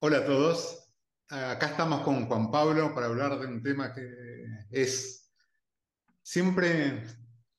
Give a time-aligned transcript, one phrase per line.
[0.00, 0.76] Hola a todos.
[1.28, 4.08] Acá estamos con Juan Pablo para hablar de un tema que
[4.70, 5.30] es
[6.22, 7.04] siempre,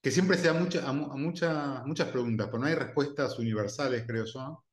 [0.01, 3.37] que siempre se da mucha- a, mu- a mucha- muchas preguntas, pero no hay respuestas
[3.39, 4.65] universales, creo yo,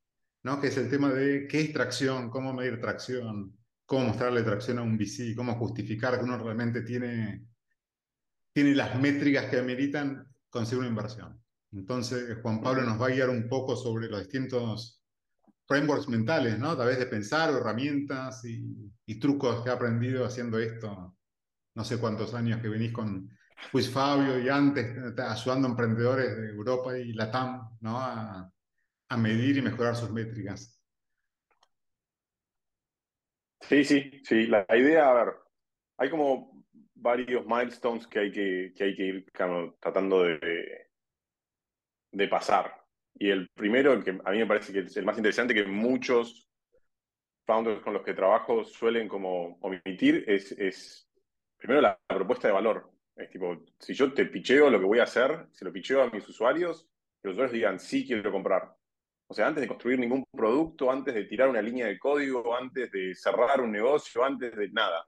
[0.43, 0.59] ¿no?
[0.59, 4.81] Que es el tema de qué es tracción, cómo medir tracción, cómo mostrarle tracción a
[4.81, 7.45] un VC, cómo justificar que uno realmente tiene,
[8.51, 11.41] tiene las métricas que ameritan conseguir una inversión.
[11.71, 14.98] Entonces, Juan Pablo nos va a guiar un poco sobre los distintos
[15.69, 16.71] frameworks mentales, ¿no?
[16.71, 21.15] A través de pensar herramientas y, trucos que ha aprendido haciendo esto.
[21.75, 23.29] No sé cuántos años que venís con
[23.73, 27.99] Luis Fabio y antes eh, ayudando a emprendedores de Europa y Latam, ¿no?
[27.99, 28.51] A,
[29.17, 30.79] medir y mejorar sus métricas.
[33.61, 34.45] Sí, sí, sí.
[34.45, 35.33] La, idea, a ver,
[35.97, 36.63] hay como
[36.93, 39.31] varios milestones que hay que, que hay que ir
[39.81, 40.89] tratando de,
[42.11, 42.78] de pasar.
[43.21, 46.49] Y el primero, que a mí me parece que es el más interesante, que muchos
[47.45, 51.09] founders con los que trabajo suelen como omitir, es, es
[51.57, 52.89] primero la, propuesta de valor.
[53.17, 56.09] Es tipo, si yo te picheo lo que voy a hacer, se lo picheo a
[56.09, 56.87] mis usuarios,
[57.21, 58.73] que los usuarios digan, sí, quiero comprar.
[59.27, 62.89] O sea, antes de construir ningún producto, antes de tirar una línea de código, antes
[62.89, 65.05] de cerrar un negocio, antes de nada.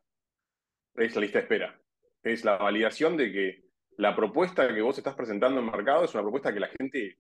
[0.96, 1.82] Es la lista de espera.
[2.22, 3.64] Es la validación de que
[3.98, 7.18] la propuesta que vos estás presentando en mercado es una propuesta que la gente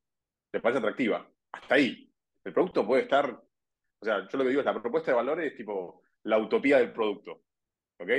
[0.51, 1.29] le parece atractiva.
[1.51, 2.09] Hasta ahí.
[2.43, 5.41] El producto puede estar, o sea, yo lo que digo es la propuesta de valor
[5.41, 7.43] es tipo la utopía del producto.
[7.99, 8.09] ¿Ok?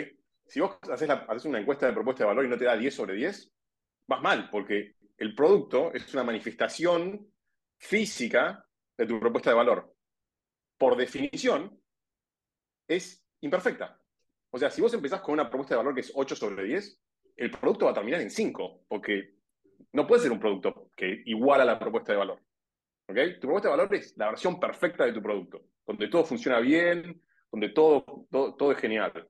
[0.47, 2.95] Si vos haces, haces una encuesta de propuesta de valor y no te da 10
[2.95, 3.53] sobre 10,
[4.07, 7.33] vas mal, porque el producto es una manifestación
[7.79, 8.65] física
[8.97, 9.95] de tu propuesta de valor.
[10.79, 11.81] Por definición,
[12.87, 13.99] es imperfecta.
[14.51, 17.01] O sea, si vos empezás con una propuesta de valor que es 8 sobre 10,
[17.37, 19.37] el producto va a terminar en 5, porque
[19.93, 22.41] no puede ser un producto que iguala la propuesta de valor.
[23.09, 23.17] ¿Ok?
[23.35, 27.21] Tu propuesta de valor es la versión perfecta de tu producto, donde todo funciona bien,
[27.51, 29.29] donde todo, todo, todo es genial.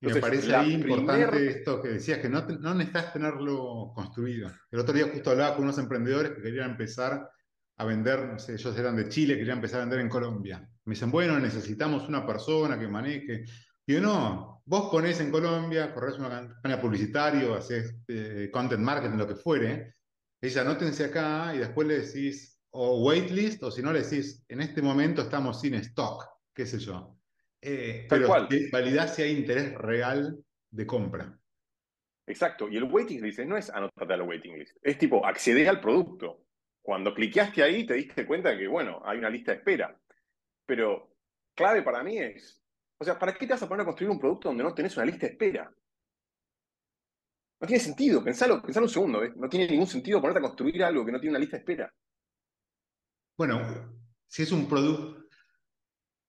[0.00, 0.98] Me parece ahí primer...
[0.98, 2.42] importante esto que decías, que no,
[2.74, 4.50] necesitas tenerlo construido.
[4.70, 7.30] El otro día justo hablaba con unos emprendedores que querían empezar
[7.76, 10.68] a vender, no sé, ellos eran de Chile, querían empezar a vender en Colombia.
[10.84, 13.44] Me dicen, bueno, necesitamos una persona que maneje.
[13.86, 19.16] Y yo, no, vos ponés en Colombia, corres una campaña publicitaria, haces eh, content marketing,
[19.16, 19.94] lo que fuere.
[20.44, 24.60] Ella, anótense acá y después le decís, o waitlist, o si no le decís, en
[24.60, 27.16] este momento estamos sin stock, qué sé yo.
[27.62, 30.38] Eh, Tal pero cual, que validar si hay interés real
[30.70, 31.38] de compra.
[32.26, 32.68] exacto.
[32.68, 36.44] Y el waiting list no es anotarte al waiting list, es tipo acceder al producto.
[36.82, 39.98] Cuando cliqueaste ahí te diste cuenta que, bueno, hay una lista de espera.
[40.66, 41.16] Pero
[41.54, 42.62] clave para mí es,
[42.98, 44.96] o sea, ¿para qué te vas a poner a construir un producto donde no tenés
[44.96, 45.72] una lista de espera?
[47.64, 49.32] No tiene sentido, pensalo, pensalo un segundo, ¿eh?
[49.36, 51.90] No tiene ningún sentido ponerte a construir algo que no tiene una lista de espera.
[53.38, 55.24] Bueno, si es un producto,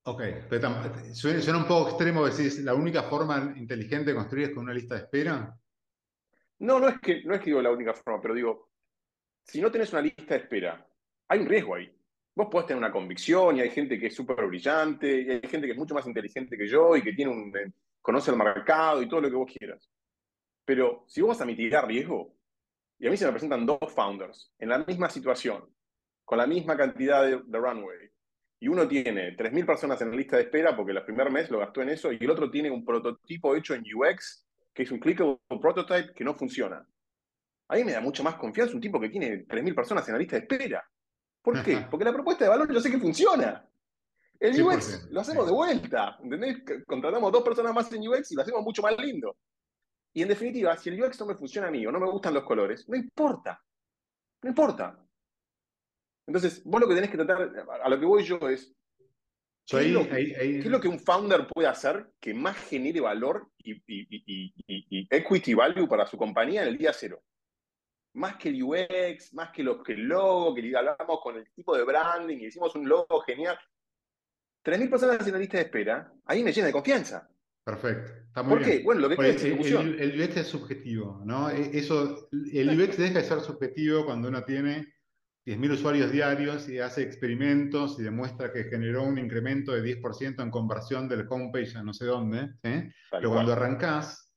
[0.04, 0.72] ok, pero
[1.14, 4.96] suena un poco extremo decir, la única forma inteligente de construir es con una lista
[4.96, 5.54] de espera.
[6.60, 8.70] No, no es que, no es que digo la única forma, pero digo,
[9.44, 10.88] si no tenés una lista de espera,
[11.28, 11.94] hay un riesgo ahí.
[12.34, 15.68] Vos podés tener una convicción y hay gente que es súper brillante y hay gente
[15.68, 19.02] que es mucho más inteligente que yo y que tiene un, eh, conoce el mercado
[19.02, 19.92] y todo lo que vos quieras.
[20.66, 22.36] Pero si vos vas a mitigar riesgo,
[22.98, 25.64] y a mí se me presentan dos founders en la misma situación,
[26.24, 28.10] con la misma cantidad de, de runway,
[28.60, 31.60] y uno tiene 3.000 personas en la lista de espera porque el primer mes lo
[31.60, 35.00] gastó en eso, y el otro tiene un prototipo hecho en UX, que es un
[35.00, 36.86] clickable prototype que no funciona.
[37.68, 40.20] A mí me da mucho más confianza un tipo que tiene 3.000 personas en la
[40.20, 40.84] lista de espera.
[41.42, 41.86] ¿Por qué?
[41.90, 43.68] Porque la propuesta de valor yo sé que funciona.
[44.40, 46.58] El UX 100%, lo hacemos de vuelta, ¿entendés?
[46.86, 49.38] Contratamos dos personas más en UX y lo hacemos mucho más lindo.
[50.16, 52.34] Y en definitiva, si el UX no me funciona a mí o no me gustan
[52.34, 53.62] los colores, no importa,
[54.42, 54.98] no importa.
[56.26, 58.74] Entonces, vos lo que tenés que tratar, a lo que voy yo es,
[59.68, 62.56] ¿qué es lo, ahí, qué es lo ahí, que un founder puede hacer que más
[62.58, 66.94] genere valor y, y- y- y- y equity value para su compañía en el día
[66.94, 67.22] cero?
[68.14, 71.76] Más que el UX, más que, lo, que el logo, que hablamos con el tipo
[71.76, 73.60] de branding y hicimos un logo genial.
[74.64, 77.30] 3.000 personas en la lista de espera, ahí me llena de confianza.
[77.66, 78.82] Perfecto, está muy ¿Por qué?
[78.84, 79.96] Bueno, lo que es el, ejecución.
[80.00, 81.50] el UX es subjetivo, ¿no?
[81.50, 84.94] E- Eso, el UX deja de ser subjetivo cuando uno tiene
[85.46, 90.50] 10.000 usuarios diarios y hace experimentos y demuestra que generó un incremento de 10% en
[90.52, 94.32] conversión del homepage a no sé dónde, Pero cuando arrancás,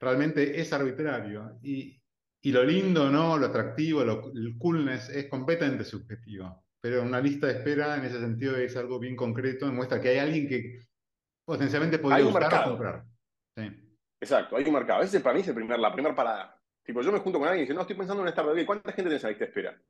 [0.00, 1.58] realmente es arbitrario.
[1.62, 2.00] Y,
[2.42, 3.36] y lo lindo, ¿no?
[3.38, 6.64] Lo atractivo, lo- el coolness es completamente subjetivo.
[6.80, 10.18] Pero una lista de espera en ese sentido es algo bien concreto, demuestra que hay
[10.18, 10.80] alguien que
[11.50, 12.70] potencialmente podría mercado.
[12.70, 13.04] comprar.
[13.56, 13.64] Sí.
[14.20, 15.02] Exacto, hay un mercado.
[15.02, 16.56] Ese para mí es el primer, la primera parada.
[16.84, 18.56] Tipo, yo me junto con alguien y dice, no, estoy pensando en una startup.
[18.56, 19.82] ¿Y ¿Cuánta gente tenés en la lista de espera?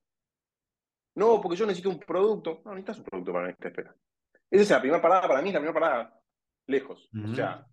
[1.17, 2.62] No, porque yo necesito un producto.
[2.65, 3.95] No, necesitas un producto para la lista de espera.
[4.51, 6.21] Esa es la primera parada para mí, la primera parada
[6.67, 7.11] lejos.
[7.31, 7.67] O sea,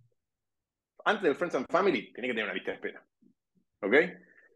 [1.05, 3.07] antes del Friends and Family, tenía que tener una lista de espera.
[3.81, 3.93] ¿Ok?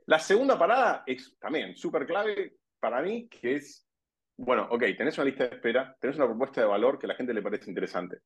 [0.07, 3.87] La segunda parada es también súper clave para mí, que es,
[4.35, 7.15] bueno, ok, tenés una lista de espera, tenés una propuesta de valor que a la
[7.15, 8.17] gente le parece interesante,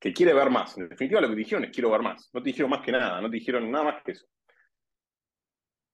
[0.00, 0.76] que quiere ver más.
[0.78, 2.30] En definitiva, lo que dijeron es quiero ver más.
[2.32, 4.26] No te dijeron más que nada, no te dijeron nada más que eso.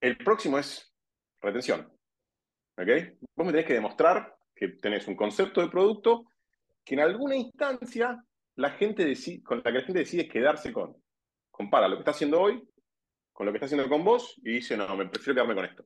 [0.00, 0.94] El próximo es
[1.40, 1.92] retención.
[2.78, 2.88] ¿Ok?
[3.34, 6.30] Vos me tenés que demostrar que tenés un concepto de producto
[6.84, 8.22] que en alguna instancia
[8.54, 10.96] la gente decide, con la que la gente decide quedarse con.
[11.50, 12.62] Compara lo que está haciendo hoy
[13.36, 15.84] con lo que está haciendo con vos y dice, no, me prefiero quedarme con esto.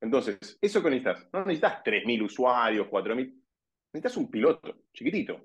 [0.00, 1.28] Entonces, ¿eso que necesitas?
[1.30, 3.34] No necesitas 3.000 usuarios, 4.000.
[3.92, 5.44] Necesitas un piloto, chiquitito.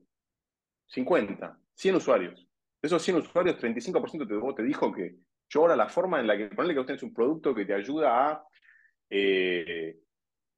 [0.88, 2.40] 50, 100 usuarios.
[2.82, 5.16] De esos 100 usuarios, 35% de vos te dijo que
[5.50, 7.74] yo ahora la forma en la que ponerle que vos tenés un producto que te
[7.74, 8.48] ayuda a,
[9.10, 10.00] eh,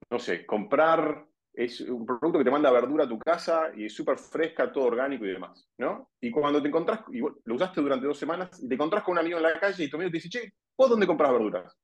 [0.09, 1.27] no sé, comprar
[1.57, 4.85] es un producto que te manda verdura a tu casa y es súper fresca, todo
[4.85, 6.11] orgánico y demás, ¿no?
[6.21, 9.19] Y cuando te encontrás, y lo usaste durante dos semanas, y te encontrás con un
[9.19, 11.75] amigo en la calle y tu amigo te dice, che, ¿vos dónde compras verduras?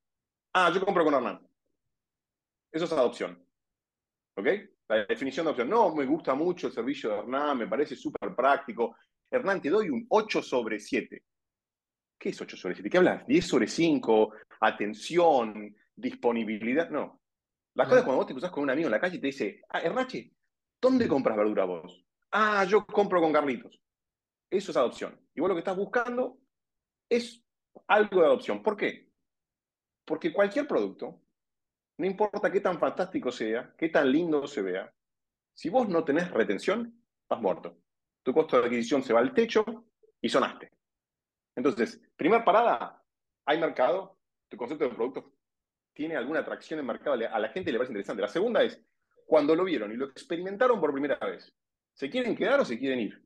[0.52, 1.44] Ah, yo compro con Hernán.
[2.70, 3.44] Eso es adopción.
[4.36, 4.46] ¿Ok?
[4.86, 5.68] La definición de adopción.
[5.68, 8.96] No, me gusta mucho el servicio de Hernán, me parece súper práctico.
[9.34, 11.22] Hernán, te doy un 8 sobre 7.
[12.18, 12.88] ¿Qué es 8 sobre 7?
[12.88, 13.26] ¿Qué hablas?
[13.26, 14.32] ¿10 sobre 5?
[14.60, 15.74] ¿Atención?
[15.96, 16.88] ¿Disponibilidad?
[16.90, 17.20] No.
[17.74, 19.26] La cosa es cuando vos te cruzás con un amigo en la calle y te
[19.26, 20.32] dice, ah, Errache,
[20.80, 22.04] ¿dónde compras verdura vos?
[22.30, 23.80] Ah, yo compro con Carlitos.
[24.48, 25.20] Eso es adopción.
[25.34, 26.38] Y vos lo que estás buscando
[27.08, 27.44] es
[27.88, 28.62] algo de adopción.
[28.62, 29.10] ¿Por qué?
[30.04, 31.20] Porque cualquier producto,
[31.98, 34.92] no importa qué tan fantástico sea, qué tan lindo se vea,
[35.52, 37.83] si vos no tenés retención, vas muerto.
[38.24, 39.64] Tu costo de adquisición se va al techo
[40.20, 40.72] y sonaste.
[41.54, 43.00] Entonces, primer parada,
[43.46, 44.18] hay mercado,
[44.48, 45.32] tu concepto de producto
[45.92, 48.22] tiene alguna atracción en mercado, a la gente le parece interesante.
[48.22, 48.82] La segunda es,
[49.26, 51.54] cuando lo vieron y lo experimentaron por primera vez,
[51.92, 53.24] ¿se quieren quedar o se quieren ir?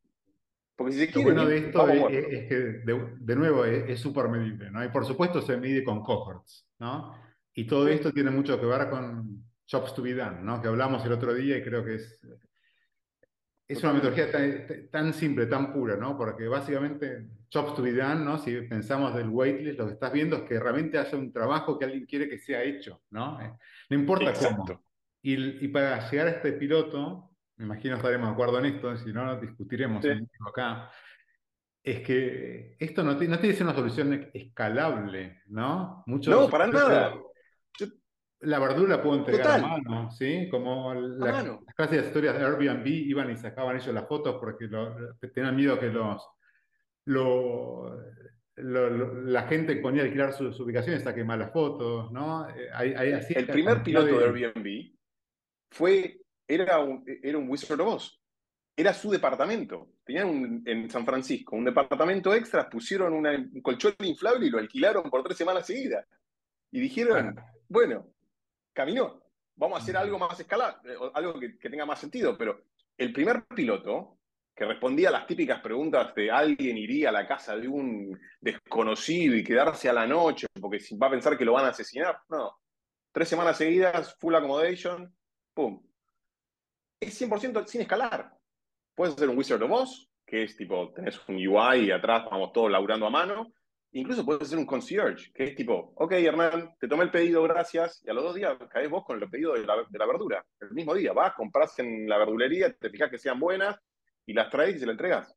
[0.77, 2.55] Porque si se quieren lo bueno de esto es, que,
[2.85, 4.85] de, nuevo, es súper medible, ¿no?
[4.85, 7.15] Y por supuesto se mide con cohorts, ¿no?
[7.55, 10.63] Y todo esto tiene mucho que ver con jobs to be done, ¿no?
[10.63, 12.21] Que hablamos el otro día y creo que es
[13.69, 14.31] es una metodología
[14.91, 16.17] tan, simple, tan pura, ¿no?
[16.17, 18.39] Porque básicamente, jobs to be done, ¿no?
[18.39, 21.85] Si pensamos del waitlist, lo que estás viendo es que realmente hace un trabajo que
[21.85, 23.39] alguien quiere que sea hecho, ¿no?
[23.43, 23.53] Eh,
[23.91, 24.83] no importa cómo.
[25.21, 29.13] Y, y, para llegar a este piloto, me imagino estaremos de acuerdo en esto, si
[29.13, 30.03] no, discutiremos
[30.49, 30.91] acá,
[31.83, 36.05] es que esto no, no tiene que ser una solución escalable, ¿no?
[36.07, 37.15] no, para nada
[38.41, 40.49] la verdura puedo entregar a mano, ¿sí?
[40.49, 41.45] Como las
[41.75, 44.69] clásicas historias de Airbnb iban y sacaban ellos las fotos porque
[45.35, 46.23] tenían miedo que los,
[48.57, 52.49] la gente ponía a alquilar sus ubicaciones saque malas fotos, ¿no?
[52.51, 54.25] Eh, el primer piloto de...
[54.25, 54.93] Airbnb
[55.71, 58.23] fue, era un, era un Wizard of Oz.
[58.77, 59.95] Era su departamento.
[60.05, 65.25] Tenían en San Francisco un departamento extra, pusieron un colchón inflable y lo alquilaron por
[65.25, 66.07] tres semanas seguidas.
[66.71, 67.35] Y dijeron,
[67.69, 68.13] bueno,
[68.79, 69.21] caminó.
[69.57, 72.63] Vamos a hacer algo más escalable, eh, algo que, tenga más sentido, pero
[72.97, 74.19] el primer piloto
[74.55, 79.35] que respondía a las típicas preguntas de alguien iría a la casa de un desconocido
[79.35, 82.21] y quedarse a la noche porque va a pensar que lo van a asesinar.
[82.29, 82.57] No.
[83.11, 85.13] Tres semanas seguidas, full accommodation,
[85.55, 85.83] pum.
[87.01, 88.33] Es 100% sin escalar.
[88.95, 92.53] Puedes hacer un Wizard of Oz, que es tipo, tenés un UI y atrás vamos
[92.53, 93.53] todos laburando a mano,
[93.93, 98.03] Incluso puedes hacer un concierge, que es tipo, ok, Hernán, te tomé el pedido, gracias,
[98.05, 100.45] y a los dos días caes vos con el pedido de la, verdura.
[100.61, 103.79] El mismo día, vas, compras en la verdulería, te fijas que sean buenas,
[104.27, 105.35] y las traes y se las entregas.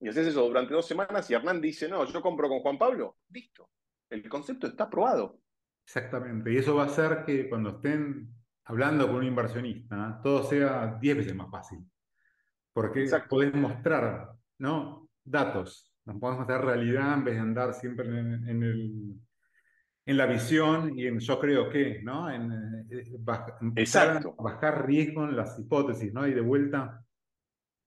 [0.00, 3.16] Y haces eso durante dos semanas y Hernán dice, no, yo compro con Juan Pablo.
[3.30, 3.68] Listo.
[4.08, 5.40] El concepto está aprobado.
[5.84, 6.52] Exactamente.
[6.52, 8.32] Y eso va a hacer que cuando estén
[8.64, 11.80] hablando con un inversionista, todo sea diez veces más fácil.
[12.72, 15.08] Porque podés mostrar ¿no?
[15.24, 19.14] datos, nos podemos hacer realidad en vez de andar siempre en, el,
[20.06, 22.30] en la visión y en yo creo que, ¿no?
[22.30, 22.50] En,
[22.90, 23.04] eh,
[23.76, 24.34] Exacto.
[24.38, 26.26] bajar riesgo en las hipótesis, ¿no?
[26.26, 27.04] Y de vuelta,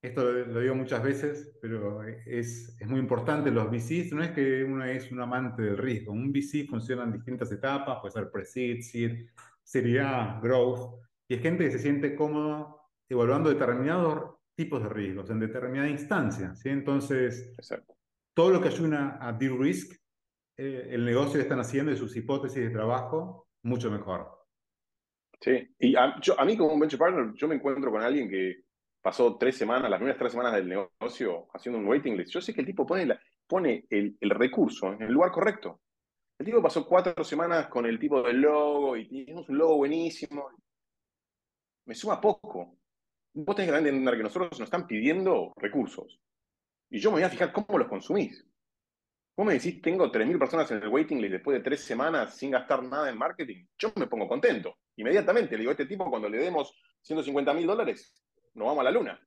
[0.04, 4.64] esto lo, digo muchas veces, pero es, es, muy importante, los VCs no es que
[4.64, 8.82] uno es un amante del riesgo, un VC funciona en distintas etapas, puede ser pre-seed,
[8.82, 9.30] seed,
[9.64, 10.04] serie
[10.44, 15.90] growth, y es gente que se siente cómodo evaluando determinados tipos de riesgos en determinada
[15.90, 16.70] instancia, ¿sí?
[16.70, 17.96] Entonces, Exacto
[18.34, 20.02] todo lo que ayuda a de-risk
[20.58, 24.30] eh, el negocio que están haciendo y sus hipótesis de trabajo, mucho mejor.
[25.40, 28.30] Sí, y a, yo, a mí como un venture partner, yo me encuentro con alguien
[28.30, 28.64] que
[29.02, 32.32] pasó tres semanas, las primeras tres semanas del negocio haciendo un waiting list.
[32.32, 33.08] Yo sé que el tipo pone,
[33.48, 35.82] pone el, el, recurso en el lugar correcto.
[36.38, 40.50] El tipo pasó cuatro semanas con el tipo del logo y tenemos un logo buenísimo.
[41.86, 42.78] Me suma poco.
[43.34, 46.20] vos tenés que entender que nosotros nos están pidiendo recursos.
[46.92, 48.46] Y yo me voy a fijar cómo los consumís.
[49.36, 52.52] Vos me decís, tengo 3.000 personas en el waiting list después de tres semanas sin
[52.52, 53.66] gastar nada en marketing.
[53.80, 54.76] Yo me pongo contento.
[54.98, 58.14] Inmediatamente le digo a este tipo, cuando le demos 150 mil dólares,
[58.54, 59.20] nos vamos a la luna.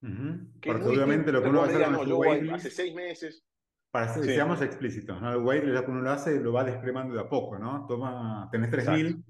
[0.00, 3.42] Porque obviamente lo que uno va a hacer no, yo hace seis meses.
[3.90, 5.32] Para que seamos explícitos, ¿no?
[5.32, 7.86] El waitlist lo que uno lo hace lo va descremando de a poco, ¿no?
[7.86, 9.24] Toma, tenés 3.000,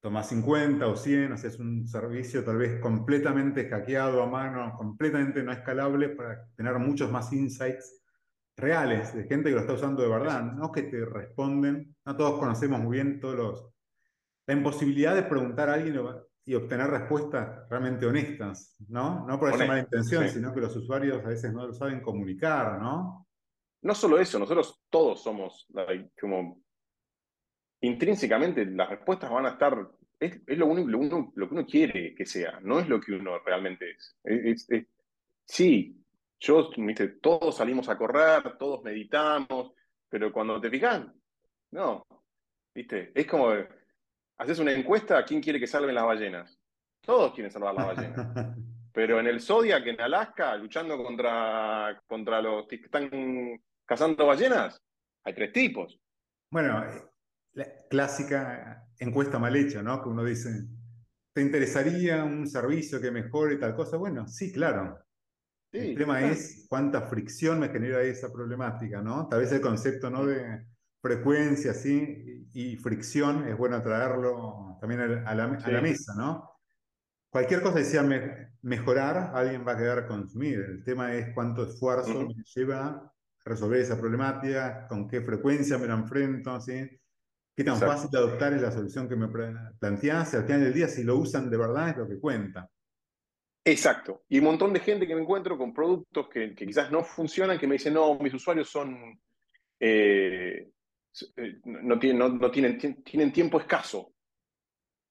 [0.00, 5.52] toma 50 o 100, haces un servicio tal vez completamente hackeado a mano, completamente no
[5.52, 8.02] escalable para tener muchos más insights
[8.56, 12.38] reales de gente que lo está usando de verdad, no que te responden, no todos
[12.38, 13.74] conocemos muy bien todos los...
[14.46, 16.00] La imposibilidad de preguntar a alguien
[16.44, 19.26] y obtener respuestas realmente honestas, ¿no?
[19.26, 22.80] No por esa mala intención, sino que los usuarios a veces no lo saben comunicar,
[22.80, 23.26] ¿no?
[23.82, 25.68] No solo eso, nosotros todos somos
[26.18, 26.62] como
[27.80, 30.88] intrínsecamente las respuestas van a estar, es, lo, único,
[31.34, 34.16] lo, que uno quiere que sea, no es lo que uno realmente es.
[35.44, 35.96] sí,
[36.40, 39.72] yo, viste, todos salimos a correr, todos meditamos,
[40.08, 41.06] pero cuando te fijas,
[41.72, 42.06] no,
[42.74, 43.52] viste, es como,
[44.38, 46.58] haces una encuesta, ¿quién quiere que salven las ballenas?
[47.00, 48.56] Todos quieren salvar las ballenas.
[48.92, 54.82] Pero en el Zodiac, en Alaska, luchando contra, contra los que están cazando ballenas,
[55.22, 56.00] hay tres tipos.
[56.50, 56.84] Bueno,
[57.52, 60.02] la clásica encuesta mal hecha, ¿no?
[60.02, 60.66] Que uno dice,
[61.32, 63.96] ¿te interesaría un servicio que mejore tal cosa?
[63.96, 64.98] Bueno, sí, claro.
[65.72, 69.28] el tema es cuánta fricción me genera esa problemática, ¿no?
[69.28, 70.26] Tal vez el concepto, ¿no?
[70.26, 70.66] De
[71.00, 76.50] frecuencia, sí, y fricción es bueno traerlo también a la, a la mesa, ¿no?
[77.30, 78.02] Cualquier cosa que sea
[78.62, 80.60] mejorar, alguien va a quedar a consumir.
[80.60, 83.12] El tema es cuánto esfuerzo me lleva
[83.48, 86.88] resolver esa problemática, con qué frecuencia me la enfrento, ¿sí?
[87.58, 89.26] Qué tan fácil de adoptar es la solución que me
[89.80, 92.70] planteas, al final del día si lo usan de verdad es lo que cuenta.
[93.64, 94.22] Exacto.
[94.28, 97.66] Y un montón de gente que me encuentro con productos que, quizás no funcionan, que
[97.66, 99.20] me dicen, no, mis usuarios son,
[99.80, 100.70] eh,
[101.36, 104.12] eh, no, tienen, no, tienen, tienen tiempo escaso.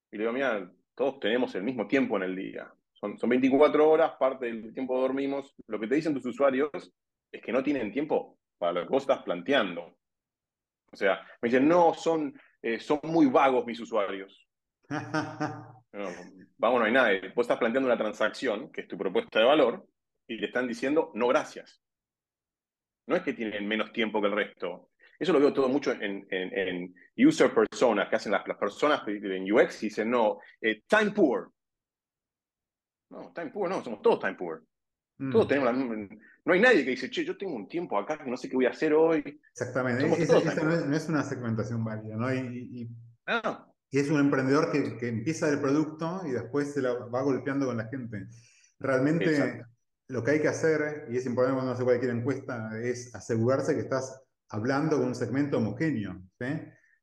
[0.09, 2.73] Y le digo, mira, todos tenemos el mismo tiempo en el día.
[2.93, 5.53] Son, son 24 horas, parte del tiempo dormimos.
[5.67, 6.71] Lo que te dicen tus usuarios
[7.29, 9.96] es que no tienen tiempo para lo que vos estás planteando.
[10.91, 14.47] O sea, me dicen, no, son, eh, son muy vagos mis usuarios.
[14.89, 17.11] vamos, no hay nada.
[17.35, 19.85] Vos estás planteando una transacción, que es tu propuesta de valor,
[20.27, 21.81] y le están diciendo, no, gracias.
[23.07, 24.89] No es que tienen menos tiempo que el resto.
[25.19, 29.51] Eso lo veo todo mucho en, en, user personas, que hacen las, las, personas en
[29.51, 31.51] UX y dicen, no, eh, time poor.
[33.09, 34.63] No, time poor, no, somos todos time poor.
[35.31, 35.47] Todos mm.
[35.47, 38.37] tenemos la No hay nadie que dice, che, yo tengo un tiempo acá que no
[38.37, 39.41] sé qué voy a hacer hoy.
[39.51, 40.05] Exactamente.
[40.23, 42.33] Esa, no, es, una segmentación válida, ¿no?
[42.33, 42.89] Y, y,
[43.91, 47.75] y es un emprendedor que, que, empieza el producto y después se va golpeando con
[47.75, 48.27] la gente.
[48.79, 49.65] Realmente
[50.07, 53.81] lo que hay que hacer, y es importante cuando hace cualquier encuesta, es asegurarse que
[53.81, 56.21] estás hablando con un segmento homogéneo.
[56.39, 56.47] ¿sí?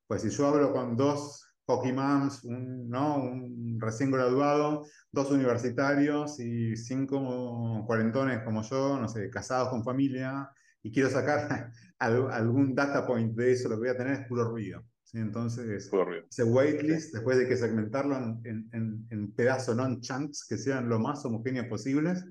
[0.07, 3.17] Pues si yo hablo con dos hockey moms, un, ¿no?
[3.17, 10.51] un recién graduado, dos universitarios y cinco cuarentones como yo, no sé, casados con familia,
[10.83, 14.45] y quiero sacar algún data point de eso, lo que voy a tener es puro
[14.45, 14.85] ruido.
[15.03, 15.19] ¿sí?
[15.19, 15.91] Entonces,
[16.29, 20.89] ese waitlist, después de que segmentarlo en, en, en pedazos, no en chunks, que sean
[20.89, 22.27] lo más homogéneos posibles,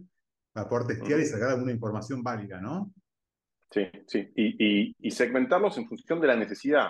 [0.53, 2.93] para poder testear y sacar alguna información válida, ¿no?
[3.71, 4.31] Sí, sí.
[4.35, 6.89] Y, y, segmentarlos en función de la necesidad,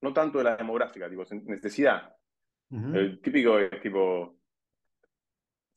[0.00, 2.14] no tanto de la demográfica, digo, necesidad.
[2.70, 4.36] El típico es tipo,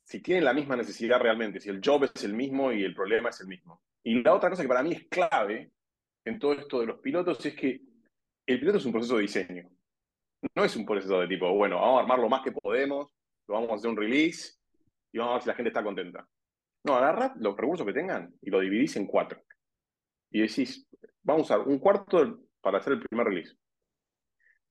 [0.04, 3.30] si tienen la misma necesidad realmente, si el job es el mismo y el problema
[3.30, 3.82] es el mismo.
[4.04, 5.72] Y la otra cosa que para mí es clave
[6.26, 7.82] en todo esto de los pilotos es que
[8.46, 9.70] el piloto es un proceso de diseño.
[10.56, 13.10] No es un proceso de tipo, bueno, vamos a armar lo más que podemos,
[13.48, 14.56] lo vamos a hacer un release
[15.14, 16.28] y vamos a ver si la gente está contenta.
[16.84, 19.42] No, agarra los recursos que tengan y lo dividís en cuatro
[20.32, 20.88] y decís,
[21.22, 23.56] vamos a usar un cuarto para hacer el primer release.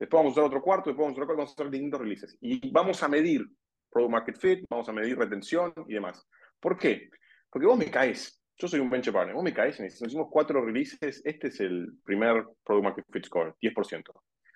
[0.01, 2.35] Después vamos a usar otro cuarto, después vamos a usar, vamos a hacer distintos releases.
[2.41, 3.45] Y vamos a medir
[3.91, 6.27] Product Market Fit, vamos a medir retención y demás.
[6.59, 7.11] ¿Por qué?
[7.51, 10.27] Porque vos me caes, yo soy un venture partner, vos me caes y nos hicimos
[10.31, 14.03] cuatro releases, este es el primer Product Market Fit Score, 10%.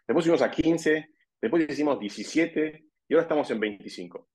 [0.08, 1.10] Después subimos a 15,
[1.40, 4.28] después hicimos 17 y ahora estamos en 25.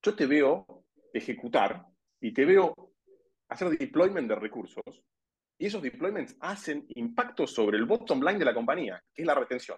[0.00, 1.84] Yo te veo ejecutar
[2.22, 2.74] y te veo
[3.50, 5.04] hacer deployment de recursos
[5.58, 9.34] y esos deployments hacen impacto sobre el bottom line de la compañía, que es la
[9.34, 9.76] retención.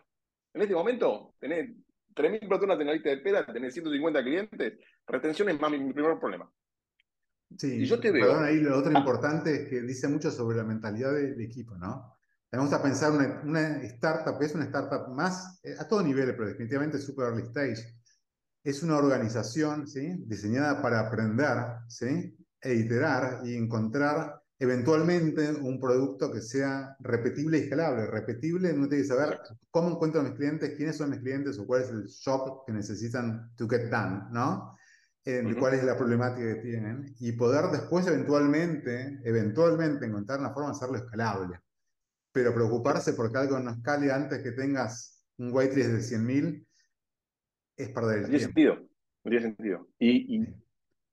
[0.56, 1.68] En este momento, tenés
[2.14, 4.72] 3.000 personas en la lista de espera, tenés 150 clientes,
[5.06, 6.50] retención es más mi, primer problema.
[7.58, 8.26] Sí, y yo te veo.
[8.26, 8.98] Perdón, ahí lo otro ah.
[8.98, 12.16] importante es que dice mucho sobre la mentalidad del equipo, ¿no?
[12.50, 16.48] Vamos a pensar una, una startup, es una startup más, eh, a todo nivel, pero
[16.48, 17.94] definitivamente super early stage.
[18.64, 20.24] es una organización ¿sí?
[20.24, 22.34] diseñada para aprender ¿sí?
[22.62, 28.06] e iterar y encontrar eventualmente un producto que sea repetible y escalable.
[28.06, 29.38] Repetible, no tiene que saber
[29.70, 32.72] cómo encuentro a mis clientes, quiénes son mis clientes o cuál es el shop que
[32.72, 34.76] necesitan to get done, ¿no?
[35.24, 40.70] Eh, cuál es la problemática que tienen y poder después eventualmente, eventualmente encontrar una forma
[40.70, 41.60] de hacerlo escalable.
[42.30, 46.66] Pero preocuparse porque algo no escale antes que tengas un waitlist de 100.000
[47.76, 48.44] es perder el tiempo.
[48.44, 48.74] Sentido.
[49.24, 49.88] No tiene sentido.
[49.98, 50.54] Y, y,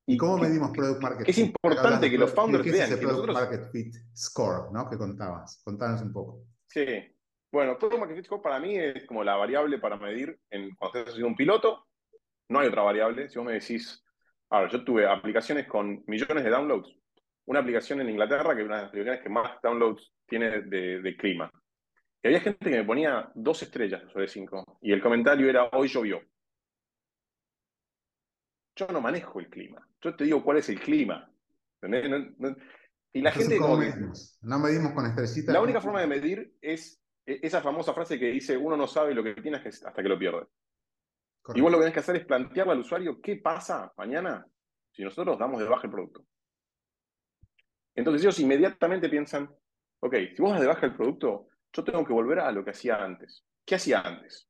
[0.05, 3.95] ¿Y cómo medimos Product Market Es importante que los founders vean que Product Market Fit
[4.15, 4.89] Score, ¿no?
[4.89, 5.61] Que contabas.
[5.63, 6.45] Contanos un poco.
[6.67, 6.85] Sí.
[7.51, 10.99] Bueno, Product Market Fit Score para mí es como la variable para medir en, cuando
[10.99, 11.87] estás haciendo un piloto.
[12.49, 13.29] No hay otra variable.
[13.29, 14.03] Si vos me decís,
[14.49, 16.95] ahora, yo tuve aplicaciones con millones de downloads.
[17.45, 21.01] Una aplicación en Inglaterra, que es una de las aplicaciones que más downloads tiene de,
[21.01, 21.49] de clima.
[22.21, 24.79] Y había gente que me ponía dos estrellas sobre cinco.
[24.81, 26.21] Y el comentario era, hoy llovió.
[28.75, 29.87] Yo no manejo el clima.
[30.01, 31.31] Yo te digo cuál es el clima.
[31.81, 33.57] y la gente.
[33.57, 34.37] ¿cómo medimos?
[34.41, 35.53] No medimos con estrellitas.
[35.53, 39.13] La única forma de medir es e, esa famosa frase que dice: uno no sabe
[39.13, 40.47] lo que tiene hasta que lo pierde.
[41.53, 44.47] Y vos lo que tenés que hacer es plantearle al usuario qué pasa mañana
[44.91, 46.25] si nosotros damos de baja el producto.
[47.95, 49.53] Entonces ellos inmediatamente piensan,
[49.99, 52.71] ok, si vos das de baja el producto, yo tengo que volver a lo que
[52.71, 53.45] hacía antes.
[53.65, 54.47] ¿Qué hacía antes?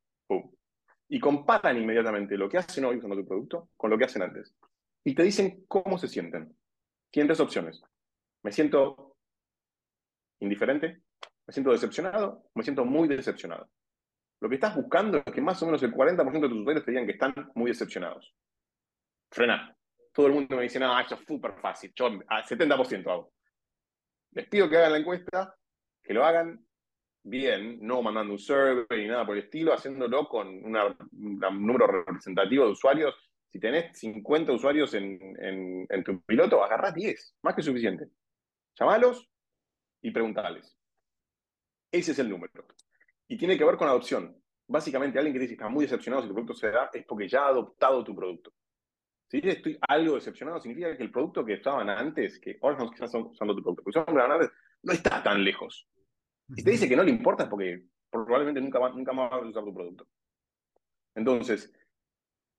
[1.13, 4.55] Y comparan inmediatamente lo que hacen hoy usando tu producto con lo que hacen antes.
[5.03, 6.58] Y te dicen cómo se sienten.
[7.12, 7.84] Tienen tres opciones.
[8.41, 9.15] Me siento
[10.39, 11.03] indiferente,
[11.46, 13.70] me siento decepcionado, me siento muy decepcionado.
[14.39, 16.89] Lo que estás buscando es que más o menos el 40% de tus usuarios te
[16.89, 18.34] digan que están muy decepcionados.
[19.29, 19.77] Frena.
[20.12, 21.93] Todo el mundo me dice, no, eso es súper fácil.
[21.96, 23.34] Yo a 70% hago.
[24.32, 25.55] Les pido que hagan la encuesta,
[26.01, 26.65] que lo hagan
[27.24, 32.65] bien, no mandando un survey ni nada por el estilo, haciéndolo con un número representativo
[32.65, 33.15] de usuarios.
[33.50, 38.08] Si tenés 50 usuarios en, tu piloto, agarrás 10, más que suficiente.
[38.80, 39.30] Llamalos
[40.01, 40.75] y preguntales.
[41.92, 42.65] Ese es el número.
[43.27, 44.36] Y tiene que ver con adopción.
[44.67, 47.28] Básicamente, alguien que dice que está muy decepcionado si tu producto se da, es porque
[47.28, 48.52] ya ha adoptado tu producto.
[49.28, 53.21] Si estoy algo decepcionado, significa que el producto que estaban antes, que ahora no están
[53.24, 55.88] usando tu producto, que antes, no está tan lejos.
[56.56, 59.48] Si te dice que no le importa es porque probablemente nunca, nunca más va a
[59.48, 60.08] usar tu producto.
[61.16, 61.72] Entonces,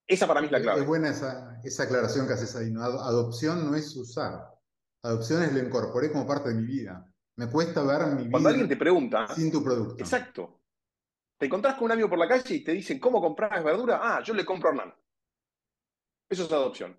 [0.06, 0.80] esa para mí es la clave.
[0.80, 2.72] Es buena esa, aclaración que haces ahí.
[2.76, 4.52] Adopción no es usar.
[5.02, 7.08] Adopción es lo incorporé como parte de mi vida.
[7.36, 8.30] Me cuesta ver mi vida.
[8.30, 9.28] Cuando alguien te pregunta.
[9.34, 10.02] Sin tu producto.
[10.02, 10.60] Exacto.
[11.38, 14.00] Te encontrás con un amigo por la calle y te dicen, ¿cómo comprar verdura?
[14.02, 14.94] Ah, yo le compro a Hernán.
[16.28, 16.96] Eso es adopción.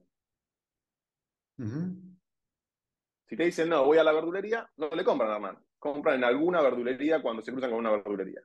[3.27, 6.23] Si te dicen, no, voy a la verdulería, no le compran a Hernán compran en
[6.23, 8.41] alguna verdulería cuando se cruzan con una verdulería.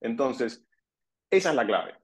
[0.00, 0.66] Entonces,
[1.30, 1.94] esa es la clave.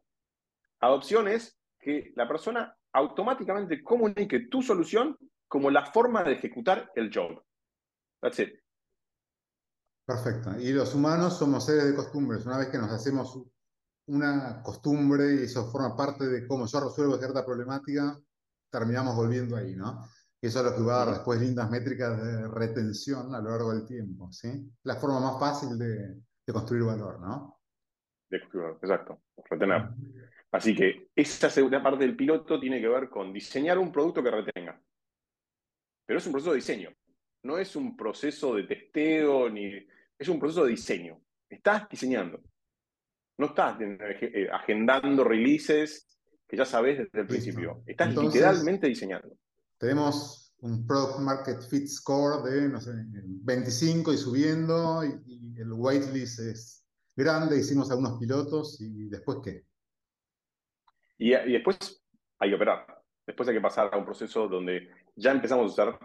[0.81, 5.17] Adopción es que la persona automáticamente comunique tu solución
[5.49, 7.43] como la forma de ejecutar el job.
[8.21, 8.63] That's it.
[10.05, 10.59] Perfecto.
[10.59, 12.45] Y los humanos somos seres de costumbres.
[12.47, 13.43] Una vez que nos hacemos
[14.07, 18.19] una costumbre y eso forma parte de cómo yo resuelvo cierta problemática,
[18.71, 20.05] terminamos volviendo ahí, ¿no?
[20.43, 23.51] Y eso es lo que va a dar después lindas métricas de retención a lo
[23.51, 24.49] largo del tiempo, ¿sí?
[24.83, 26.17] La forma más fácil de,
[26.53, 27.61] construir valor, ¿no?
[28.29, 29.91] De construir valor, exacto, retener.
[30.51, 34.33] Así que esa segunda parte del piloto tiene que ver con diseñar un producto que
[34.33, 34.83] retenga.
[36.05, 36.91] Pero es un proceso de diseño,
[37.45, 39.87] no es un proceso de testeo, ni
[40.19, 41.23] es un proceso de diseño.
[41.49, 42.43] Estás diseñando.
[43.39, 47.85] No estás eh, agendando releases que ya sabes desde el principio.
[47.87, 49.37] Estás literalmente diseñando
[49.83, 56.39] tenemos un Product Market Fit Score de, no sé, 25 y subiendo, y, el waitlist
[56.39, 59.65] es grande, hicimos algunos pilotos, y después qué?
[61.19, 62.01] Y, después
[62.39, 62.87] hay que operar.
[63.27, 65.99] Después hay que pasar a un proceso donde ya empezamos a usar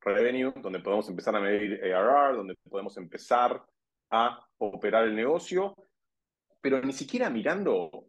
[0.00, 3.64] revenue, donde podemos empezar a medir ARR, donde podemos empezar
[4.10, 5.76] a operar el negocio,
[6.60, 8.08] pero ni siquiera mirando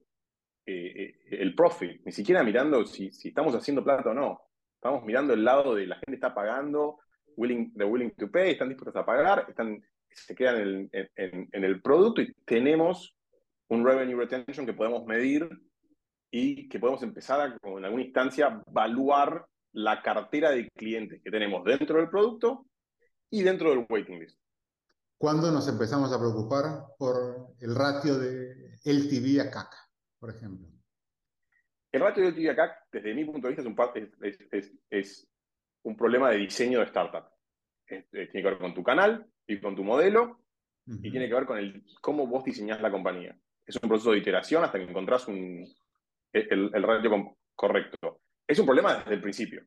[0.66, 4.51] eh, eh, el profit, ni siquiera mirando si estamos haciendo plata o no.
[4.82, 6.98] Estamos mirando el lado de la gente está pagando,
[7.38, 12.20] willing, de willing to pay, están dispuestos a pagar, están, se quedan en el, producto
[12.20, 13.16] y tenemos
[13.68, 15.48] un revenue retention que podemos medir
[16.32, 21.64] y que podemos empezar a, en alguna instancia, evaluar la cartera de clientes que tenemos
[21.64, 22.66] dentro del producto
[23.30, 24.40] y dentro del waiting list.
[25.16, 29.76] ¿Cuándo nos empezamos a preocupar por el ratio de LTV a CAC,
[30.18, 30.81] por ejemplo?
[31.92, 33.62] El ratio de acá, desde mi punto de vista,
[34.90, 35.28] es
[35.84, 37.26] un, problema de diseño de startup.
[37.88, 40.40] Eh, tiene que ver con tu canal y con tu modelo
[40.86, 43.38] y tiene que ver con el, cómo vos diseñás la compañía.
[43.66, 45.66] Es un proceso de iteración hasta que encontrás un,
[46.32, 48.22] el, ratio correcto.
[48.48, 49.64] Es un problema desde el principio.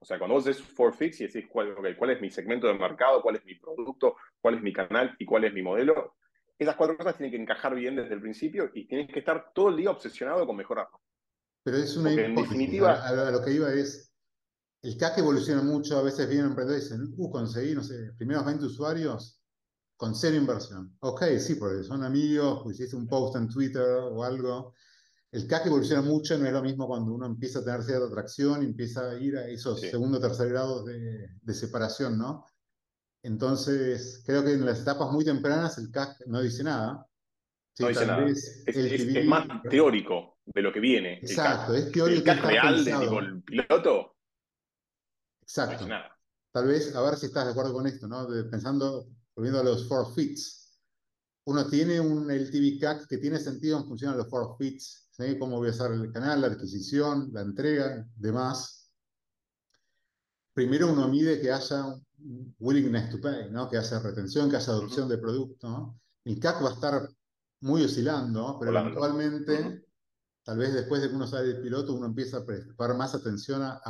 [0.00, 2.74] O sea, cuando vos haces for fix y decís cuál, cuál es mi segmento de
[2.74, 6.16] mercado, cuál es mi producto, cuál es mi canal y cuál es mi modelo,
[6.58, 9.70] esas cuatro cosas tienen que encajar bien desde el principio y tienes que estar todo
[9.70, 10.93] el día obsesionado con mejorarlo.
[11.64, 14.12] Pero es una en definitiva, a, lo que iba es,
[14.82, 18.44] el CAC evoluciona mucho, a veces vienen emprendedores y dicen, uh, conseguí, no sé, primeros
[18.44, 19.40] 20 usuarios
[19.96, 20.94] con cero inversión.
[21.00, 24.74] Ok, sí, porque son amigos, pues hiciste un post en Twitter o algo.
[25.32, 28.62] El CAC evoluciona mucho, no es lo mismo cuando uno empieza a tener cierta atracción
[28.62, 32.44] y empieza a ir a esos segundo o tercer grados de, de separación, ¿no?
[33.22, 37.06] Entonces, creo que en las etapas muy tempranas el CAC no dice nada.
[37.78, 38.26] no dice nada.
[38.28, 41.18] Es, más teórico de lo que viene.
[41.18, 42.18] Exacto, es teórico.
[42.18, 44.16] El CAC real de tipo el piloto.
[45.42, 45.86] Exacto.
[46.52, 48.28] Tal vez, a ver si estás de acuerdo con esto, ¿no?
[48.50, 50.78] pensando, volviendo a los four fits.
[51.46, 55.08] Uno tiene un LTV CAC que tiene sentido en función de los four fits.
[55.10, 55.36] ¿sí?
[55.38, 58.92] Cómo voy a usar el canal, la adquisición, la entrega, demás.
[60.54, 61.96] Primero uno mide que haya
[62.60, 63.68] willingness to pay, ¿no?
[63.68, 65.96] que hace retención, que hace adopción de producto.
[66.24, 67.08] El CAC va a estar
[67.60, 69.84] muy oscilando, pero eventualmente,
[70.44, 73.62] tal vez después de que uno sale del piloto, uno empieza a prestar más atención
[73.62, 73.80] a,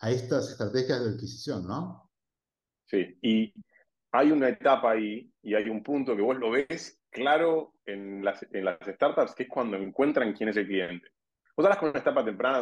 [0.00, 2.10] a, estas estrategias de adquisición, ¿no?
[2.86, 3.54] Sí, y
[4.12, 8.44] hay una etapa ahí y hay un punto que vos lo ves claro en las,
[8.50, 11.08] en las startups, que es cuando encuentran quién es el cliente.
[11.56, 12.60] Vos hablas con una etapa temprana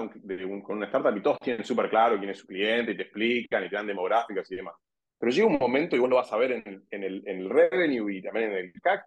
[0.62, 3.64] con una startup y todos tienen súper claro quién es su cliente y te explican
[3.64, 4.74] y te dan demográficas y demás.
[5.18, 7.50] Pero llega un momento, y vos lo vas a ver en en el, en el
[7.50, 9.04] revenue y también en el CAC,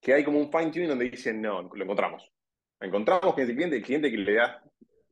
[0.00, 2.33] que hay como un fine tuning donde dicen, no, lo encontramos.
[2.84, 4.62] Encontramos que es el cliente, el cliente que le da,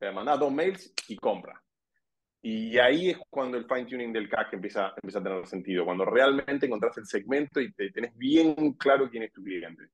[0.00, 1.62] le manda dos mails y compra.
[2.44, 6.04] Y ahí es cuando el fine tuning del CAC empieza, empieza a tener sentido, cuando
[6.04, 9.84] realmente encontrás el segmento y te, tenés bien claro quién es tu cliente.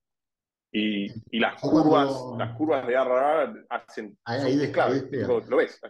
[0.73, 4.19] Y, y las, curvas, las curvas de ARR hacen.
[4.25, 5.81] Ahí, ahí clave, lo, ves.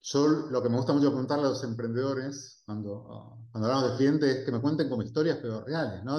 [0.00, 4.36] Yo lo que me gusta mucho preguntarle a los emprendedores cuando, cuando hablamos de clientes
[4.36, 6.18] es que me cuenten como historias, pero reales, ¿no?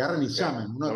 [0.00, 0.74] Que agarren y llamen.
[0.74, 0.94] Uno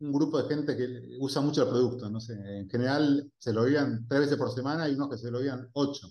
[0.00, 3.62] un grupo de gente que usa mucho el producto, no sé, en general se lo
[3.62, 6.08] oían tres veces por semana y unos que se lo oían ocho.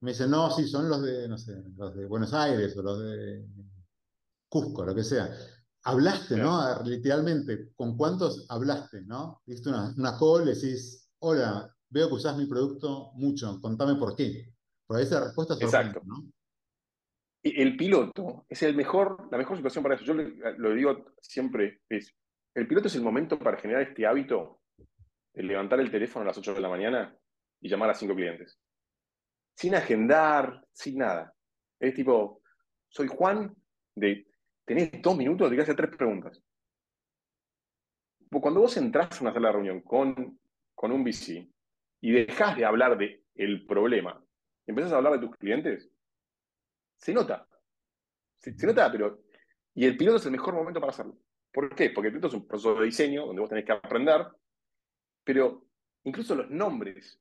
[0.00, 3.00] Me dicen, no, sí, son los de, no sé, los de Buenos Aires o los
[3.00, 3.46] de
[4.48, 5.30] Cusco, lo que sea.
[5.84, 6.82] Hablaste, ¿no?
[6.82, 9.40] Literalmente, ¿con cuántos hablaste, no?
[9.46, 14.52] Diste una, una call, decís, hola, veo que usás mi producto mucho, contame por qué.
[14.86, 16.02] Por esa respuesta Exacto.
[16.04, 16.24] ¿no?
[17.54, 20.04] El piloto es el mejor, la mejor situación para eso.
[20.04, 22.12] Yo lo digo siempre, es,
[22.54, 24.62] el piloto es el momento para generar este hábito
[25.32, 27.16] de levantar el teléfono a las 8 de la mañana
[27.60, 28.58] y llamar a cinco clientes.
[29.54, 31.32] Sin agendar, sin nada.
[31.78, 32.42] Es tipo,
[32.88, 33.54] soy Juan
[33.94, 34.26] de
[34.64, 36.42] tenés dos minutos, te hacer tres preguntas.
[38.28, 40.38] Cuando vos entras a una sala de reunión con,
[40.74, 41.48] con un VC
[42.00, 44.22] y dejas de hablar de el problema,
[44.66, 45.90] empezás a hablar de tus clientes,
[46.96, 47.46] se nota.
[48.38, 49.22] Se, nota, pero...
[49.74, 51.16] Y el piloto es el mejor momento para hacerlo.
[51.52, 51.90] ¿Por qué?
[51.90, 54.26] Porque el piloto es un proceso de diseño donde vos tenés que aprender,
[55.24, 55.66] pero
[56.04, 57.20] incluso los nombres.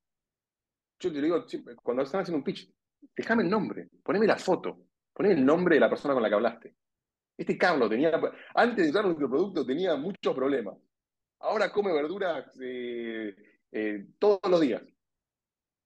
[0.99, 1.45] Yo te digo,
[1.83, 2.71] cuando están haciendo un pitch,
[3.15, 6.35] déjame el nombre, poneme la foto, poneme el nombre de la persona con la que
[6.35, 6.75] hablaste.
[7.37, 8.19] Este Carlos tenía,
[8.53, 10.77] antes de usar nuestro producto, tenía muchos problemas.
[11.39, 13.35] Ahora come verduras eh,
[13.71, 14.81] eh, todos los días.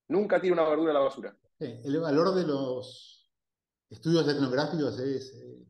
[0.07, 1.35] Nunca tira una verdura a la basura.
[1.59, 3.18] el valor de los
[3.89, 5.67] estudios etnográficos es, eh,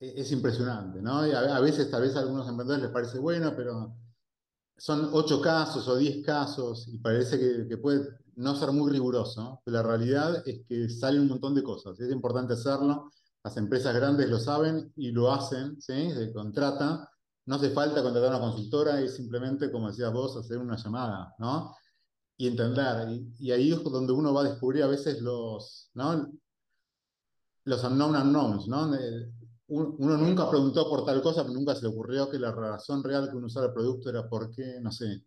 [0.00, 1.18] es impresionante, ¿no?
[1.18, 3.96] a, veces, tal vez a algunos emprendedores les parece bueno, pero
[4.76, 9.76] son ocho casos o diez casos y parece que, puede no ser muy riguroso, pero
[9.76, 12.00] la realidad es que sale un montón de cosas.
[12.00, 13.10] Es importante hacerlo
[13.44, 16.12] las empresas grandes lo saben y lo hacen, ¿sí?
[16.12, 17.08] Se contrata.
[17.46, 21.74] No hace falta contratar una consultora, es simplemente, como decías vos, hacer una llamada, ¿no?
[22.36, 23.20] Y entender.
[23.40, 26.30] Y, ahí es donde uno va a descubrir a veces los, ¿no?
[27.64, 28.90] Los unknown unknowns, ¿no?
[29.68, 33.30] Uno nunca preguntó por tal cosa, pero nunca se le ocurrió que la razón real
[33.30, 35.22] que uno usara el producto era porque, no sé,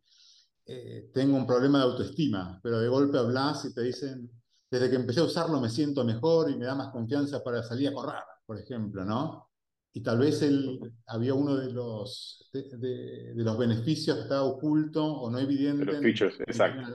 [0.67, 4.29] eh, tengo un problema de autoestima, pero de golpe hablas y te dicen,
[4.69, 7.89] desde que empecé a usarlo me siento mejor y me da más confianza para salir
[7.89, 9.49] a correr, por ejemplo, ¿no?
[9.93, 15.29] Y tal vez él, había uno de los, de, los beneficios que estaba oculto o
[15.29, 15.85] no evidente.
[15.85, 16.93] los features, exacto.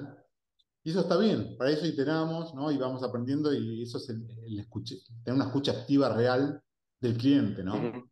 [0.83, 2.73] Y eso está bien, para eso iteramos, ¿no?
[2.73, 6.63] Y vamos aprendiendo y eso es el, tener una escucha activa real
[7.01, 8.09] del cliente, ¿no?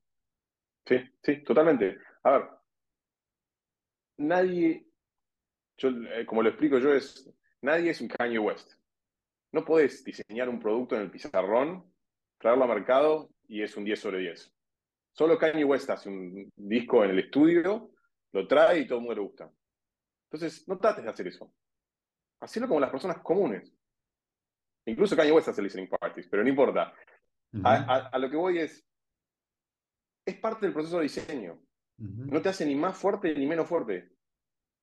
[0.87, 1.99] Sí, sí, totalmente.
[2.23, 2.49] A ver,
[4.19, 4.87] nadie,
[5.79, 7.31] yo, eh, como lo explico yo, es,
[7.63, 8.73] nadie es un Kanye West.
[9.53, 11.91] No podés diseñar un producto en el pizarrón,
[12.39, 14.53] traerlo al mercado y es un 10 sobre 10.
[15.13, 17.91] Solo Kanye West hace un disco en el estudio,
[18.33, 19.51] lo trae y todo el mundo le gusta.
[20.31, 21.51] Entonces, no trates de hacer eso.
[22.41, 23.73] Hacelo como las personas comunes.
[24.87, 26.95] Incluso Kanye West hace listening parties, pero no importa.
[27.65, 28.87] a, lo que voy es,
[30.25, 31.61] es parte del proceso de diseño.
[31.99, 34.13] No te hace ni más fuerte ni menos fuerte.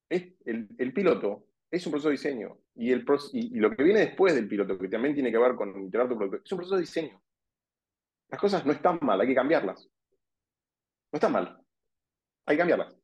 [0.09, 2.57] Es, el, piloto es un proceso de diseño.
[2.75, 5.69] Y, el, y, lo que viene después del piloto, que también tiene que ver con
[5.79, 7.21] integrar tu producto, es un proceso de diseño.
[8.29, 9.89] Las cosas no están mal, hay que cambiarlas.
[11.11, 11.63] No están mal.
[12.45, 12.95] Hay que cambiarlas.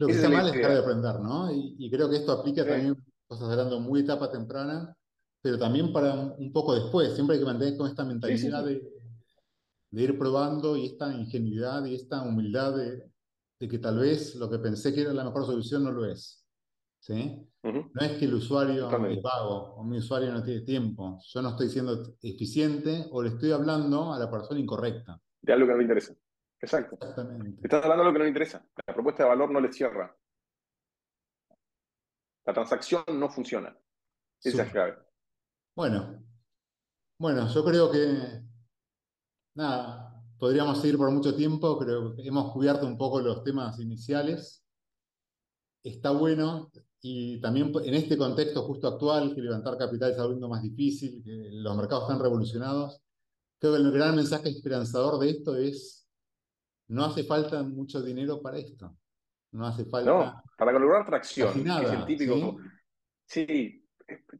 [0.00, 1.52] Lo que está mal es dejar de aprender, ¿no?
[1.52, 2.96] Y, creo que esto aplica también,
[3.28, 4.96] estás hablando muy etapa temprana,
[5.42, 7.12] pero también para un, poco después.
[7.12, 8.82] Siempre hay que mantener con esta mentalidad de,
[9.92, 13.10] ir probando y esta ingenuidad y esta humildad de,
[13.68, 16.46] que tal vez lo que pensé que era la mejor solución no lo es.
[17.00, 17.46] ¿sí?
[17.62, 21.20] No es que el usuario es vago o mi usuario no tiene tiempo.
[21.26, 25.20] Yo no estoy siendo eficiente o le estoy hablando a la persona incorrecta.
[25.42, 26.14] De algo que no le interesa.
[26.60, 26.96] Exacto.
[26.96, 27.60] Exactamente.
[27.62, 28.66] Estás hablando de lo que no le interesa.
[28.86, 30.16] La propuesta de valor no le cierra.
[32.44, 33.76] La transacción no funciona.
[34.42, 34.98] Esa es clave.
[35.76, 36.24] Bueno,
[37.18, 38.42] bueno, yo creo que
[39.54, 44.64] nada, podríamos seguir por mucho tiempo, creo que hemos cubierto un poco los temas iniciales.
[45.82, 46.70] Está bueno
[47.02, 51.48] y también en este contexto justo actual, que levantar capital está volviendo más difícil, que
[51.52, 53.02] los mercados están revolucionados,
[53.58, 55.99] creo que el gran mensaje esperanzador de esto es
[56.90, 58.96] no hace falta mucho dinero para esto.
[59.52, 60.10] No hace falta.
[60.10, 62.58] No, para lograr tracción, es el típico.
[63.24, 63.86] ¿sí?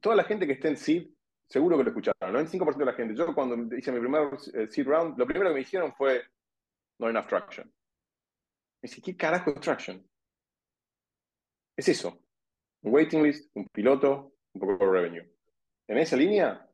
[0.00, 1.08] toda la gente que esté en seed,
[1.48, 2.34] seguro que lo escucharon.
[2.34, 3.14] 95% de la gente.
[3.14, 6.22] Yo cuando hice mi primer eh, seed round, lo primero que me dijeron fue:
[6.98, 7.66] no hay enough traction.
[7.66, 10.04] Me dice, ¿qué carajo es traction?
[11.76, 12.20] Es eso.
[12.82, 15.32] Un waiting list, un piloto, un poco de revenue.
[15.86, 16.68] En esa línea,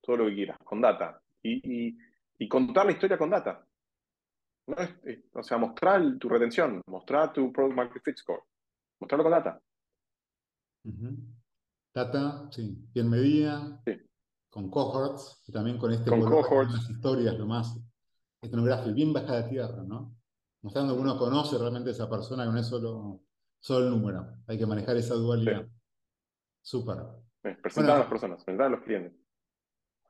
[0.00, 1.20] todo lo que quieras, con data.
[1.42, 1.96] y,
[2.38, 3.64] y contar la historia con data.
[4.66, 4.76] No
[5.34, 8.42] o sea, mostrar tu retención, mostrar tu Product Market Fit Score,
[8.98, 9.60] mostrarlo con data.
[11.94, 13.82] Data, sí, bien medida,
[14.48, 16.72] con cohorts, y también con este con cohorts.
[16.72, 17.78] las historias, lo más
[18.40, 20.16] etnográfico, bien baja de tierra, ¿no?
[20.62, 23.20] Mostrando que uno conoce realmente a esa persona, que no es solo,
[23.60, 24.38] solo el número.
[24.46, 25.66] Hay que manejar esa dualidad.
[26.62, 26.96] Súper.
[27.62, 29.23] presentar a las personas, presentar a los clientes.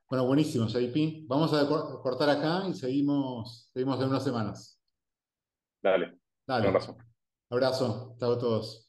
[0.08, 1.26] Bueno, buenísimo, JP.
[1.26, 4.80] Vamos a cortar acá y seguimos, seguimos en unas semanas.
[5.82, 6.18] Dale.
[6.46, 6.62] Dale.
[6.62, 6.96] Un abrazo.
[7.50, 8.16] Abrazo.
[8.18, 8.83] Chao a todos.